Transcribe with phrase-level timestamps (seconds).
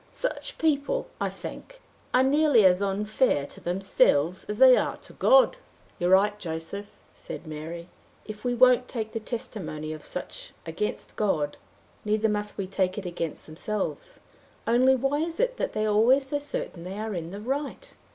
[0.11, 1.79] Such people, I think,
[2.11, 5.57] are nearly as unfair to themselves as they are to God."
[5.99, 7.87] "You're right, Joseph," said Mary.
[8.25, 11.55] "If we won't take the testimony of such against God,
[12.03, 14.19] neither must we take it against themselves.
[14.65, 17.93] Only, why is it they are always so certain they are in the right?"